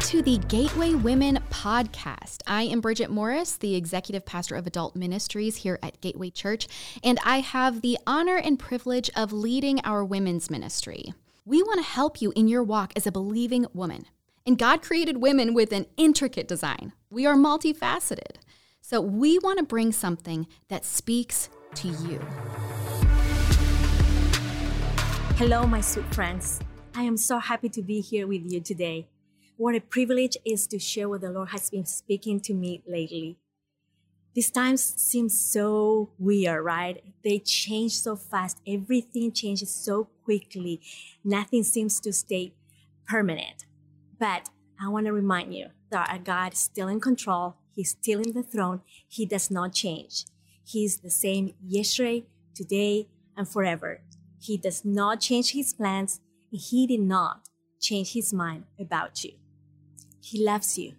to 0.00 0.22
the 0.22 0.38
Gateway 0.48 0.94
Women 0.94 1.40
podcast. 1.50 2.40
I 2.46 2.62
am 2.62 2.80
Bridget 2.80 3.10
Morris, 3.10 3.56
the 3.56 3.74
executive 3.74 4.24
pastor 4.24 4.54
of 4.54 4.66
adult 4.66 4.96
ministries 4.96 5.56
here 5.56 5.78
at 5.82 6.00
Gateway 6.00 6.30
Church, 6.30 6.68
and 7.04 7.18
I 7.22 7.40
have 7.40 7.82
the 7.82 7.98
honor 8.06 8.36
and 8.36 8.58
privilege 8.58 9.10
of 9.14 9.30
leading 9.30 9.78
our 9.84 10.02
women's 10.02 10.48
ministry. 10.48 11.12
We 11.44 11.62
want 11.62 11.84
to 11.84 11.90
help 11.90 12.22
you 12.22 12.32
in 12.34 12.48
your 12.48 12.62
walk 12.62 12.94
as 12.96 13.06
a 13.06 13.12
believing 13.12 13.66
woman. 13.74 14.06
And 14.46 14.58
God 14.58 14.80
created 14.80 15.18
women 15.18 15.52
with 15.52 15.70
an 15.70 15.84
intricate 15.98 16.48
design. 16.48 16.94
We 17.10 17.26
are 17.26 17.36
multifaceted. 17.36 18.36
So 18.80 19.02
we 19.02 19.38
want 19.40 19.58
to 19.58 19.64
bring 19.64 19.92
something 19.92 20.46
that 20.68 20.86
speaks 20.86 21.50
to 21.74 21.88
you. 21.88 22.18
Hello, 25.36 25.66
my 25.66 25.82
sweet 25.82 26.12
friends. 26.14 26.58
I 26.94 27.02
am 27.02 27.18
so 27.18 27.38
happy 27.38 27.68
to 27.68 27.82
be 27.82 28.00
here 28.00 28.26
with 28.26 28.50
you 28.50 28.60
today. 28.60 29.09
What 29.60 29.74
a 29.74 29.80
privilege 29.82 30.38
is 30.42 30.66
to 30.68 30.78
share 30.78 31.06
what 31.06 31.20
the 31.20 31.28
Lord 31.28 31.50
has 31.50 31.68
been 31.68 31.84
speaking 31.84 32.40
to 32.40 32.54
me 32.54 32.82
lately. 32.88 33.36
These 34.34 34.50
times 34.50 34.82
seem 34.82 35.28
so 35.28 36.08
weird, 36.18 36.64
right? 36.64 37.04
They 37.22 37.40
change 37.40 37.98
so 37.98 38.16
fast. 38.16 38.62
Everything 38.66 39.32
changes 39.32 39.68
so 39.68 40.08
quickly. 40.24 40.80
Nothing 41.22 41.62
seems 41.62 42.00
to 42.00 42.10
stay 42.10 42.54
permanent. 43.06 43.66
But 44.18 44.48
I 44.82 44.88
want 44.88 45.04
to 45.04 45.12
remind 45.12 45.52
you 45.52 45.66
that 45.90 46.08
our 46.08 46.18
God 46.18 46.54
is 46.54 46.60
still 46.60 46.88
in 46.88 46.98
control. 46.98 47.56
He's 47.70 47.90
still 47.90 48.20
in 48.20 48.32
the 48.32 48.42
throne. 48.42 48.80
He 49.06 49.26
does 49.26 49.50
not 49.50 49.74
change. 49.74 50.24
He's 50.64 51.00
the 51.00 51.10
same 51.10 51.52
yesterday, 51.62 52.24
today, 52.54 53.08
and 53.36 53.46
forever. 53.46 54.00
He 54.40 54.56
does 54.56 54.86
not 54.86 55.20
change 55.20 55.52
his 55.52 55.74
plans. 55.74 56.20
He 56.50 56.86
did 56.86 57.00
not 57.00 57.50
change 57.78 58.14
his 58.14 58.32
mind 58.32 58.64
about 58.78 59.22
you. 59.22 59.32
He 60.30 60.44
loves 60.44 60.78
you. 60.78 60.94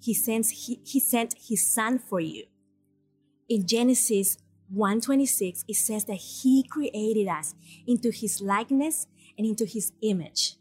He 0.00 0.12
sends 0.12 0.50
he, 0.50 0.80
he 0.84 1.00
sent 1.00 1.34
his 1.48 1.66
son 1.66 1.98
for 1.98 2.20
you. 2.20 2.44
In 3.48 3.66
Genesis 3.66 4.36
1:26 4.74 5.64
it 5.66 5.76
says 5.76 6.04
that 6.04 6.18
he 6.18 6.62
created 6.62 7.26
us 7.26 7.54
into 7.86 8.10
his 8.10 8.42
likeness 8.42 9.06
and 9.38 9.46
into 9.46 9.64
his 9.64 9.92
image. 10.02 10.56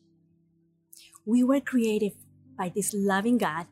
We 1.25 1.43
were 1.43 1.59
created 1.59 2.13
by 2.57 2.71
this 2.73 2.93
loving 2.93 3.37
God, 3.37 3.67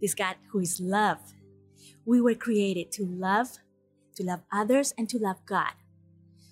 this 0.00 0.14
God 0.14 0.36
who 0.52 0.60
is 0.60 0.78
love. 0.80 1.18
We 2.06 2.20
were 2.20 2.36
created 2.36 2.92
to 2.92 3.04
love, 3.04 3.58
to 4.14 4.22
love 4.22 4.42
others 4.52 4.94
and 4.96 5.08
to 5.08 5.18
love 5.18 5.44
God. 5.44 5.74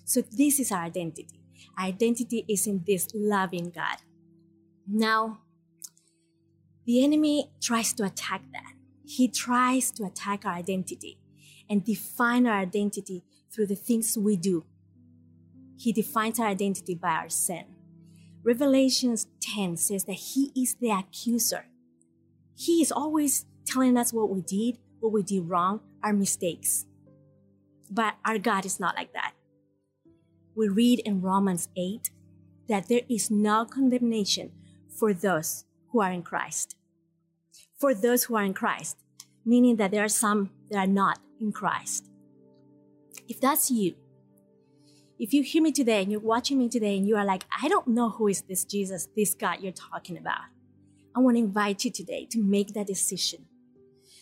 So 0.03 0.21
this 0.21 0.59
is 0.59 0.69
our 0.69 0.83
identity. 0.83 1.39
Our 1.77 1.85
identity 1.85 2.43
is 2.49 2.67
in 2.67 2.83
this 2.85 3.07
loving 3.15 3.69
God. 3.69 3.99
Now, 4.85 5.42
the 6.85 7.03
enemy 7.03 7.51
tries 7.61 7.93
to 7.93 8.03
attack 8.03 8.41
that. 8.51 8.73
He 9.05 9.27
tries 9.27 9.91
to 9.91 10.05
attack 10.05 10.45
our 10.45 10.53
identity 10.53 11.17
and 11.69 11.83
define 11.83 12.47
our 12.47 12.59
identity 12.59 13.23
through 13.51 13.67
the 13.67 13.75
things 13.75 14.17
we 14.17 14.35
do. 14.35 14.65
He 15.77 15.91
defines 15.91 16.39
our 16.39 16.47
identity 16.47 16.95
by 16.95 17.11
our 17.11 17.29
sin. 17.29 17.65
Revelations 18.43 19.27
10 19.41 19.77
says 19.77 20.05
that 20.05 20.13
he 20.13 20.51
is 20.55 20.75
the 20.75 20.91
accuser. 20.91 21.65
He 22.55 22.81
is 22.81 22.91
always 22.91 23.45
telling 23.65 23.97
us 23.97 24.11
what 24.11 24.29
we 24.29 24.41
did, 24.41 24.77
what 24.99 25.13
we 25.13 25.23
did 25.23 25.49
wrong, 25.49 25.81
our 26.03 26.13
mistakes. 26.13 26.85
But 27.89 28.15
our 28.25 28.37
God 28.37 28.65
is 28.65 28.79
not 28.79 28.95
like 28.95 29.13
that. 29.13 29.33
We 30.55 30.67
read 30.67 30.99
in 30.99 31.21
Romans 31.21 31.69
8 31.77 32.09
that 32.67 32.87
there 32.87 33.01
is 33.09 33.31
no 33.31 33.65
condemnation 33.65 34.51
for 34.89 35.13
those 35.13 35.65
who 35.89 36.01
are 36.01 36.11
in 36.11 36.23
Christ. 36.23 36.75
For 37.83 37.93
those 37.93 38.23
who 38.23 38.37
are 38.37 38.43
in 38.43 38.53
Christ, 38.53 38.95
meaning 39.43 39.75
that 39.75 39.91
there 39.91 40.05
are 40.05 40.07
some 40.07 40.51
that 40.71 40.77
are 40.77 40.87
not 40.87 41.19
in 41.41 41.51
Christ. 41.51 42.07
If 43.27 43.41
that's 43.41 43.69
you, 43.69 43.95
if 45.19 45.33
you 45.33 45.43
hear 45.43 45.61
me 45.61 45.73
today 45.73 46.01
and 46.01 46.09
you're 46.09 46.21
watching 46.21 46.59
me 46.59 46.69
today 46.69 46.95
and 46.95 47.05
you 47.05 47.17
are 47.17 47.25
like, 47.25 47.43
I 47.61 47.67
don't 47.67 47.87
know 47.87 48.09
who 48.09 48.29
is 48.29 48.43
this 48.43 48.63
Jesus, 48.63 49.09
this 49.17 49.33
God 49.33 49.57
you're 49.59 49.73
talking 49.73 50.17
about, 50.17 50.43
I 51.13 51.19
want 51.19 51.35
to 51.35 51.43
invite 51.43 51.83
you 51.83 51.91
today 51.91 52.25
to 52.31 52.41
make 52.41 52.73
that 52.73 52.87
decision, 52.87 53.47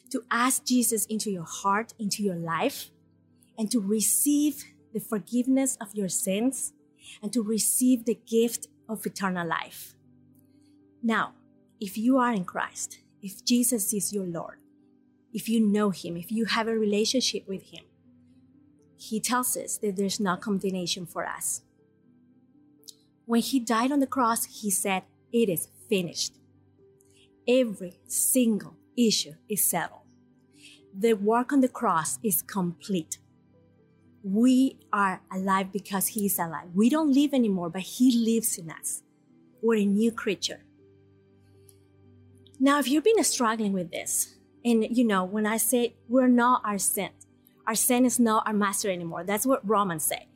to 0.10 0.24
ask 0.32 0.66
Jesus 0.66 1.06
into 1.06 1.30
your 1.30 1.46
heart, 1.48 1.94
into 2.00 2.24
your 2.24 2.38
life, 2.38 2.90
and 3.60 3.70
to 3.70 3.80
receive 3.80 4.64
the 4.92 5.00
forgiveness 5.00 5.78
of 5.80 5.94
your 5.94 6.10
sins 6.10 6.74
and 7.22 7.32
to 7.32 7.44
receive 7.44 8.06
the 8.06 8.18
gift 8.26 8.70
of 8.90 9.06
eternal 9.06 9.48
life. 9.48 9.94
Now, 11.04 11.34
if 11.80 11.96
you 11.96 12.18
are 12.18 12.34
in 12.34 12.44
Christ, 12.44 13.01
if 13.22 13.46
Jesus 13.46 13.94
is 13.94 14.14
your 14.14 14.26
Lord, 14.26 14.58
if 15.34 15.48
you 15.48 15.60
know 15.60 15.92
Him, 15.92 16.18
if 16.18 16.32
you 16.32 16.46
have 16.46 16.68
a 16.68 16.78
relationship 16.78 17.48
with 17.48 17.64
Him, 17.72 17.86
He 18.98 19.20
tells 19.20 19.56
us 19.56 19.78
that 19.78 19.96
there's 19.96 20.20
no 20.20 20.36
condemnation 20.36 21.06
for 21.06 21.26
us. 21.26 21.62
When 23.26 23.42
He 23.42 23.60
died 23.60 23.92
on 23.92 24.00
the 24.00 24.08
cross, 24.08 24.46
He 24.46 24.70
said, 24.72 25.04
It 25.32 25.50
is 25.50 25.70
finished. 25.90 26.34
Every 27.48 28.00
single 28.08 28.76
issue 28.98 29.34
is 29.50 29.64
settled. 29.64 30.02
The 30.98 31.14
work 31.14 31.54
on 31.54 31.62
the 31.62 31.70
cross 31.70 32.20
is 32.22 32.42
complete. 32.42 33.18
We 34.24 34.78
are 34.92 35.22
alive 35.32 35.72
because 35.72 36.08
He 36.08 36.26
is 36.26 36.38
alive. 36.38 36.70
We 36.76 36.90
don't 36.90 37.14
live 37.14 37.34
anymore, 37.34 37.70
but 37.70 37.82
He 37.82 38.12
lives 38.12 38.58
in 38.58 38.70
us. 38.70 39.02
We're 39.62 39.80
a 39.80 39.86
new 39.86 40.12
creature. 40.12 40.64
Now, 42.64 42.78
if 42.78 42.88
you've 42.88 43.04
been 43.04 43.24
struggling 43.24 43.74
with 43.74 43.90
this, 43.90 44.36
and 44.64 44.86
you 44.96 45.04
know, 45.04 45.24
when 45.24 45.48
I 45.48 45.58
say 45.58 45.96
we're 46.08 46.28
not 46.28 46.62
our 46.64 46.78
sin, 46.78 47.10
our 47.66 47.74
sin 47.74 48.06
is 48.06 48.20
not 48.20 48.46
our 48.46 48.54
master 48.54 48.92
anymore. 48.92 49.24
That's 49.24 49.48
what 49.48 49.68
Romans 49.68 50.04
say. 50.04 50.28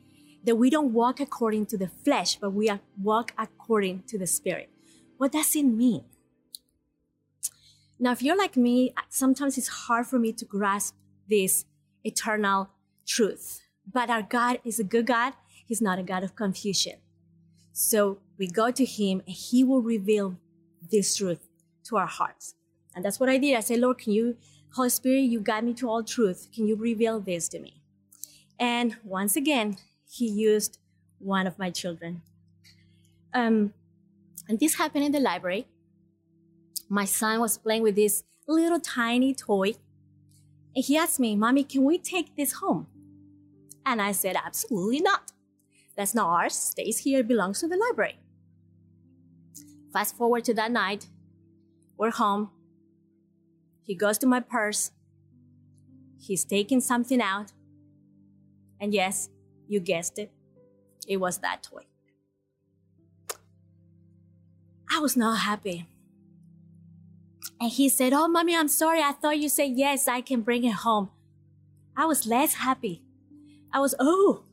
That 0.42 0.56
we 0.56 0.68
don't 0.68 0.92
walk 0.92 1.20
according 1.20 1.66
to 1.66 1.78
the 1.78 1.86
flesh, 1.86 2.34
but 2.34 2.50
we 2.50 2.68
walk 3.00 3.32
according 3.38 4.02
to 4.08 4.18
the 4.18 4.26
spirit. 4.26 4.70
What 5.18 5.30
does 5.30 5.54
it 5.54 5.62
mean? 5.62 6.02
Now, 8.00 8.10
if 8.10 8.22
you're 8.22 8.36
like 8.36 8.56
me, 8.56 8.92
sometimes 9.08 9.56
it's 9.56 9.86
hard 9.86 10.08
for 10.08 10.18
me 10.18 10.32
to 10.32 10.44
grasp 10.44 10.96
this 11.30 11.64
eternal 12.02 12.70
truth. 13.06 13.62
But 13.90 14.10
our 14.10 14.22
God 14.22 14.58
is 14.64 14.80
a 14.80 14.84
good 14.84 15.06
God. 15.06 15.34
He's 15.64 15.80
not 15.80 16.00
a 16.00 16.02
God 16.02 16.24
of 16.24 16.34
confusion. 16.34 16.94
So 17.72 18.18
we 18.36 18.48
go 18.48 18.72
to 18.72 18.84
Him 18.84 19.22
and 19.28 19.36
He 19.36 19.62
will 19.62 19.80
reveal 19.80 20.38
this 20.90 21.14
truth 21.14 21.45
to 21.88 21.96
our 21.96 22.06
hearts. 22.06 22.54
And 22.94 23.04
that's 23.04 23.20
what 23.20 23.28
I 23.28 23.38
did. 23.38 23.56
I 23.56 23.60
said, 23.60 23.80
Lord, 23.80 23.98
can 23.98 24.12
you, 24.12 24.36
Holy 24.74 24.88
Spirit, 24.88 25.20
you 25.20 25.40
guide 25.40 25.64
me 25.64 25.74
to 25.74 25.88
all 25.88 26.02
truth. 26.02 26.48
Can 26.54 26.66
you 26.66 26.76
reveal 26.76 27.20
this 27.20 27.48
to 27.50 27.58
me? 27.58 27.82
And 28.58 28.96
once 29.04 29.36
again, 29.36 29.76
he 30.10 30.28
used 30.28 30.78
one 31.18 31.46
of 31.46 31.58
my 31.58 31.70
children. 31.70 32.22
Um, 33.34 33.74
and 34.48 34.58
this 34.58 34.76
happened 34.76 35.04
in 35.04 35.12
the 35.12 35.20
library. 35.20 35.66
My 36.88 37.04
son 37.04 37.40
was 37.40 37.58
playing 37.58 37.82
with 37.82 37.96
this 37.96 38.24
little 38.46 38.80
tiny 38.80 39.34
toy. 39.34 39.74
And 40.74 40.84
he 40.84 40.96
asked 40.96 41.20
me, 41.20 41.36
Mommy, 41.36 41.64
can 41.64 41.84
we 41.84 41.98
take 41.98 42.36
this 42.36 42.52
home? 42.54 42.86
And 43.84 44.00
I 44.00 44.12
said, 44.12 44.36
Absolutely 44.42 45.00
not. 45.00 45.32
That's 45.96 46.14
not 46.14 46.28
ours. 46.28 46.54
Stays 46.54 46.98
here, 46.98 47.22
belongs 47.22 47.60
to 47.60 47.68
the 47.68 47.76
library. 47.76 48.18
Fast 49.92 50.16
forward 50.16 50.44
to 50.44 50.54
that 50.54 50.70
night, 50.70 51.08
we're 51.96 52.10
home. 52.10 52.50
He 53.82 53.94
goes 53.94 54.18
to 54.18 54.26
my 54.26 54.40
purse. 54.40 54.90
He's 56.18 56.44
taking 56.44 56.80
something 56.80 57.20
out. 57.20 57.52
And 58.80 58.92
yes, 58.92 59.30
you 59.68 59.80
guessed 59.80 60.18
it. 60.18 60.30
It 61.06 61.18
was 61.18 61.38
that 61.38 61.62
toy. 61.62 61.86
I 64.90 64.98
was 64.98 65.16
not 65.16 65.40
happy. 65.40 65.86
And 67.60 67.70
he 67.70 67.88
said, 67.88 68.12
Oh, 68.12 68.28
mommy, 68.28 68.56
I'm 68.56 68.68
sorry. 68.68 69.00
I 69.00 69.12
thought 69.12 69.38
you 69.38 69.48
said 69.48 69.72
yes, 69.76 70.08
I 70.08 70.20
can 70.20 70.42
bring 70.42 70.64
it 70.64 70.74
home. 70.74 71.10
I 71.96 72.04
was 72.06 72.26
less 72.26 72.54
happy. 72.54 73.02
I 73.72 73.80
was, 73.80 73.94
oh, 73.98 74.44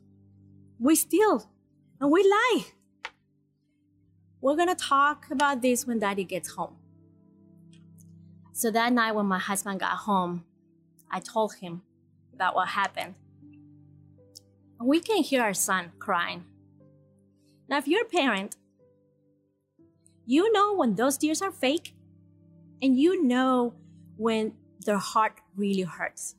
we 0.80 0.96
steal 0.96 1.50
and 2.00 2.12
we 2.12 2.24
lie. 2.24 2.66
We're 4.42 4.56
going 4.56 4.70
to 4.70 4.76
talk 4.76 5.28
about 5.32 5.62
this 5.62 5.86
when 5.88 6.00
daddy 6.00 6.24
gets 6.24 6.52
home. 6.52 6.76
So 8.54 8.70
that 8.72 8.94
night 8.94 9.16
when 9.16 9.26
my 9.26 9.40
husband 9.40 9.80
got 9.80 9.98
home, 9.98 10.46
I 11.12 11.20
told 11.20 11.56
him 11.56 11.82
about 12.34 12.56
what 12.56 12.70
happened. 12.70 13.16
We 14.80 15.00
can 15.00 15.24
hear 15.24 15.42
our 15.42 15.54
son 15.54 15.92
crying. 16.00 16.46
Now, 17.68 17.78
if 17.78 17.88
you're 17.88 18.04
a 18.04 18.06
parent, 18.06 18.56
you 20.26 20.52
know 20.52 20.76
when 20.76 20.96
those 20.96 21.18
tears 21.18 21.42
are 21.42 21.52
fake, 21.52 21.96
and 22.82 23.00
you 23.00 23.24
know 23.24 23.74
when 24.18 24.54
their 24.86 24.98
heart 24.98 25.40
really 25.56 25.84
hurts. 25.84 26.36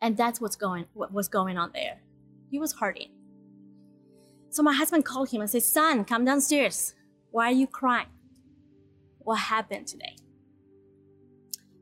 And 0.00 0.16
that's 0.16 0.40
what's 0.40 0.56
going 0.56 0.86
what 0.94 1.12
was 1.12 1.28
going 1.28 1.58
on 1.58 1.70
there. 1.72 2.00
He 2.50 2.58
was 2.58 2.74
hurting. 2.74 3.10
So 4.48 4.62
my 4.62 4.72
husband 4.72 5.04
called 5.04 5.30
him 5.30 5.42
and 5.42 5.50
said, 5.50 5.62
Son, 5.62 6.04
come 6.04 6.24
downstairs. 6.24 6.94
Why 7.30 7.48
are 7.48 7.52
you 7.52 7.66
crying? 7.66 8.08
what 9.30 9.38
happened 9.38 9.86
today? 9.86 10.16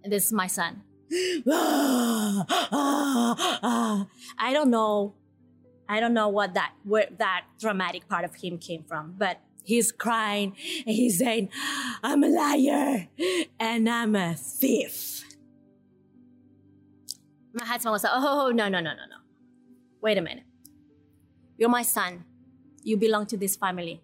This 0.08 0.26
is 0.26 0.32
my 0.32 0.46
son. 0.46 0.82
I 1.10 2.44
don't 4.52 4.70
know. 4.70 5.14
I 5.88 6.00
don't 6.00 6.14
know 6.14 6.28
what 6.28 6.54
that 6.54 6.72
where 6.84 7.08
that 7.18 7.44
dramatic 7.58 8.08
part 8.08 8.24
of 8.24 8.34
him 8.34 8.58
came 8.58 8.84
from, 8.84 9.14
but 9.16 9.40
he's 9.64 9.92
crying 9.92 10.54
and 10.86 10.94
he's 10.94 11.18
saying, 11.18 11.48
"I'm 12.02 12.22
a 12.24 12.28
liar 12.28 13.08
and 13.58 13.88
I'm 13.88 14.14
a 14.14 14.34
thief." 14.34 15.24
My 17.54 17.64
husband 17.64 17.92
was 17.92 18.04
like, 18.04 18.12
"Oh 18.14 18.52
no 18.54 18.68
no 18.68 18.80
no 18.80 18.90
no 18.90 19.06
no! 19.08 19.16
Wait 20.02 20.18
a 20.18 20.22
minute. 20.22 20.44
You're 21.56 21.70
my 21.70 21.82
son. 21.82 22.24
You 22.82 22.96
belong 22.96 23.26
to 23.26 23.36
this 23.36 23.56
family. 23.56 24.00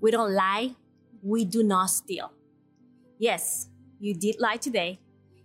We 0.00 0.10
don't 0.10 0.32
lie. 0.32 0.74
We 1.22 1.44
do 1.44 1.62
not 1.62 1.90
steal. 1.90 2.32
Yes, 3.18 3.68
you 4.00 4.14
did 4.14 4.40
lie 4.40 4.56
today. 4.56 5.00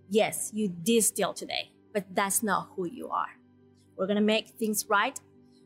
Yes, 0.09 0.51
you 0.53 0.67
did 0.67 1.03
steal 1.03 1.33
today, 1.33 1.71
but 1.93 2.05
that's 2.13 2.43
not 2.43 2.69
who 2.75 2.85
you 2.85 3.09
are. 3.09 3.29
We're 3.95 4.07
gonna 4.07 4.21
make 4.21 4.49
things 4.49 4.85
right. 4.89 5.19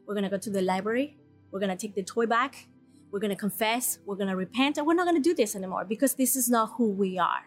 We're 0.05 0.15
gonna 0.15 0.29
go 0.29 0.37
to 0.37 0.49
the 0.49 0.61
library. 0.61 1.17
We're 1.51 1.59
gonna 1.59 1.75
take 1.77 1.95
the 1.95 2.03
toy 2.03 2.25
back. 2.25 2.67
We're 3.11 3.19
gonna 3.19 3.35
confess. 3.35 3.99
We're 4.05 4.15
gonna 4.15 4.35
repent, 4.35 4.77
and 4.77 4.85
we're 4.85 4.93
not 4.93 5.05
gonna 5.05 5.19
do 5.19 5.33
this 5.33 5.55
anymore 5.55 5.85
because 5.85 6.15
this 6.15 6.35
is 6.35 6.49
not 6.49 6.73
who 6.77 6.89
we 6.91 7.17
are. 7.17 7.45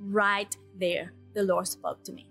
Right 0.00 0.56
there, 0.78 1.12
the 1.34 1.42
Lord 1.42 1.66
spoke 1.66 2.04
to 2.04 2.12
me. 2.12 2.30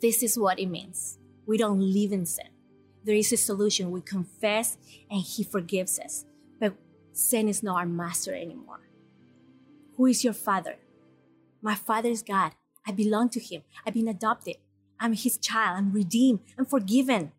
This 0.00 0.22
is 0.22 0.38
what 0.38 0.58
it 0.58 0.66
means. 0.66 1.18
We 1.46 1.58
don't 1.58 1.80
live 1.80 2.12
in 2.12 2.26
sin. 2.26 2.48
There 3.04 3.14
is 3.14 3.32
a 3.32 3.36
solution. 3.36 3.90
We 3.90 4.00
confess 4.00 4.76
and 5.10 5.20
He 5.20 5.44
forgives 5.44 5.98
us. 5.98 6.24
But 6.60 6.74
sin 7.12 7.48
is 7.48 7.62
not 7.62 7.76
our 7.76 7.86
master 7.86 8.34
anymore. 8.34 8.88
Who 9.96 10.06
is 10.06 10.24
your 10.24 10.32
father? 10.32 10.76
My 11.62 11.76
father 11.76 12.08
is 12.08 12.22
God. 12.22 12.52
I 12.86 12.90
belong 12.90 13.28
to 13.30 13.40
Him. 13.40 13.62
I've 13.86 13.94
been 13.94 14.08
adopted. 14.08 14.56
I'm 14.98 15.14
His 15.14 15.38
child. 15.38 15.78
I'm 15.78 15.92
redeemed. 15.92 16.40
I'm 16.58 16.66
forgiven. 16.66 17.32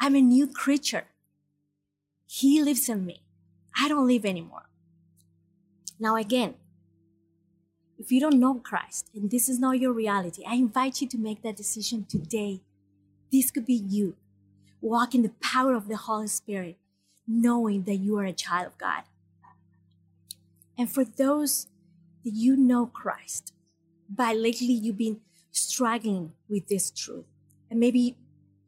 I'm 0.00 0.14
a 0.14 0.20
new 0.20 0.46
creature. 0.46 1.06
He 2.26 2.62
lives 2.62 2.88
in 2.88 3.04
me. 3.04 3.22
I 3.76 3.88
don't 3.88 4.06
live 4.06 4.24
anymore. 4.24 4.68
Now, 5.98 6.14
again, 6.14 6.54
if 7.98 8.12
you 8.12 8.20
don't 8.20 8.38
know 8.38 8.54
Christ 8.54 9.10
and 9.12 9.30
this 9.30 9.48
is 9.48 9.58
not 9.58 9.80
your 9.80 9.92
reality, 9.92 10.44
I 10.46 10.54
invite 10.54 11.00
you 11.00 11.08
to 11.08 11.18
make 11.18 11.42
that 11.42 11.56
decision 11.56 12.06
today. 12.08 12.60
This 13.32 13.50
could 13.50 13.66
be 13.66 13.74
you. 13.74 14.14
Walk 14.80 15.14
in 15.14 15.22
the 15.22 15.32
power 15.40 15.74
of 15.74 15.88
the 15.88 15.96
Holy 15.96 16.28
Spirit, 16.28 16.76
knowing 17.26 17.82
that 17.82 17.96
you 17.96 18.16
are 18.18 18.24
a 18.24 18.32
child 18.32 18.68
of 18.68 18.78
God. 18.78 19.02
And 20.78 20.88
for 20.88 21.04
those 21.04 21.66
that 22.24 22.32
you 22.32 22.56
know 22.56 22.86
Christ, 22.86 23.52
but 24.08 24.36
lately 24.36 24.72
you've 24.72 24.98
been 24.98 25.20
struggling 25.50 26.32
with 26.48 26.68
this 26.68 26.90
truth, 26.90 27.26
and 27.70 27.80
maybe 27.80 28.16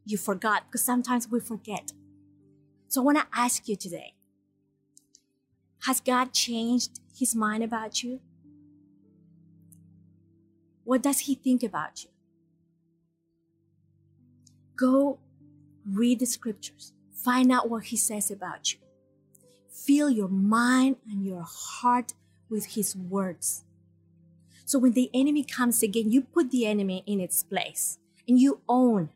you 0.05 0.17
forgot 0.17 0.63
because 0.65 0.83
sometimes 0.83 1.29
we 1.29 1.39
forget. 1.39 1.91
So 2.87 3.01
I 3.01 3.05
want 3.05 3.17
to 3.19 3.27
ask 3.33 3.67
you 3.67 3.75
today 3.75 4.15
Has 5.85 5.99
God 5.99 6.33
changed 6.33 6.99
his 7.17 7.35
mind 7.35 7.63
about 7.63 8.03
you? 8.03 8.19
What 10.83 11.01
does 11.01 11.19
he 11.19 11.35
think 11.35 11.63
about 11.63 12.03
you? 12.03 12.09
Go 14.75 15.19
read 15.85 16.19
the 16.19 16.25
scriptures, 16.25 16.93
find 17.13 17.51
out 17.51 17.69
what 17.69 17.85
he 17.85 17.97
says 17.97 18.31
about 18.31 18.73
you. 18.73 18.79
Fill 19.69 20.09
your 20.09 20.27
mind 20.27 20.97
and 21.09 21.25
your 21.25 21.45
heart 21.47 22.13
with 22.51 22.75
his 22.75 22.95
words. 22.95 23.63
So 24.65 24.77
when 24.77 24.91
the 24.91 25.09
enemy 25.13 25.43
comes 25.43 25.81
again, 25.81 26.11
you 26.11 26.21
put 26.21 26.51
the 26.51 26.67
enemy 26.67 27.03
in 27.07 27.19
its 27.19 27.41
place 27.41 27.97
and 28.27 28.37
you 28.39 28.61
own 28.69 29.09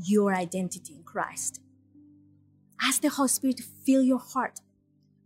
your 0.00 0.34
identity 0.34 0.94
in 0.94 1.02
Christ. 1.02 1.60
Ask 2.80 3.02
the 3.02 3.08
Holy 3.08 3.28
Spirit 3.28 3.56
to 3.56 3.62
fill 3.62 4.02
your 4.02 4.20
heart. 4.20 4.60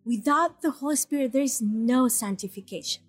Without 0.05 0.63
the 0.63 0.71
Holy 0.71 0.97
Spirit, 0.97 1.33
there 1.33 1.43
is 1.43 1.61
no 1.61 2.09
sanctification. 2.09 3.03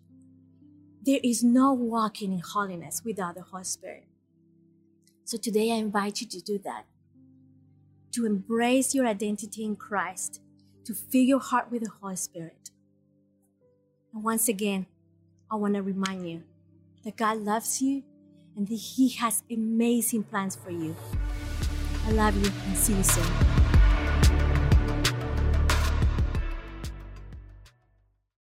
There 1.06 1.20
is 1.24 1.44
no 1.44 1.74
walking 1.74 2.34
in 2.34 2.40
holiness 2.40 3.02
without 3.04 3.36
the 3.36 3.42
Holy 3.42 3.64
Spirit. 3.64 4.06
So 5.24 5.38
today 5.38 5.72
I 5.72 5.76
invite 5.76 6.22
you 6.22 6.28
to 6.28 6.42
do 6.42 6.60
that. 6.66 6.86
To 8.12 8.26
embrace 8.26 8.94
your 8.94 9.08
identity 9.08 9.64
in 9.64 9.76
Christ, 9.76 10.42
to 10.86 10.94
fill 10.94 11.24
your 11.24 11.40
heart 11.40 11.72
with 11.72 11.84
the 11.84 11.90
Holy 12.02 12.16
Spirit. 12.16 12.70
And 14.14 14.24
once 14.24 14.48
again, 14.48 14.86
I 15.50 15.56
want 15.56 15.74
to 15.74 15.82
remind 15.82 16.30
you 16.30 16.44
that 17.04 17.18
God 17.18 17.38
loves 17.38 17.82
you 17.82 18.04
and 18.56 18.68
that 18.68 18.76
He 18.76 19.10
has 19.10 19.44
amazing 19.50 20.24
plans 20.24 20.56
for 20.56 20.70
you. 20.70 20.96
I 22.06 22.12
love 22.12 22.36
you 22.36 22.52
and 22.68 22.78
see 22.78 22.94
you 22.94 23.04
soon. 23.04 23.63